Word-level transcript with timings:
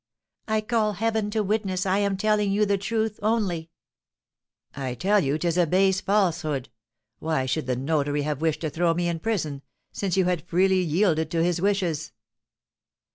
I 0.47 0.61
call 0.61 0.93
Heaven 0.93 1.29
to 1.29 1.43
witness 1.43 1.85
I 1.85 1.99
am 1.99 2.17
telling 2.17 2.51
you 2.51 2.65
the 2.65 2.79
truth 2.79 3.19
only." 3.21 3.69
"I 4.75 4.95
tell 4.95 5.19
you 5.19 5.37
'tis 5.37 5.59
a 5.59 5.67
base 5.67 6.01
falsehood. 6.01 6.69
Why 7.19 7.45
should 7.45 7.67
the 7.67 7.75
notary 7.75 8.23
have 8.23 8.41
wished 8.41 8.61
to 8.61 8.71
throw 8.71 8.95
me 8.95 9.07
in 9.07 9.19
prison, 9.19 9.61
since 9.91 10.17
you 10.17 10.25
had 10.25 10.47
freely 10.49 10.81
yielded 10.81 11.29
to 11.29 11.43
his 11.43 11.61
wishes?" 11.61 12.13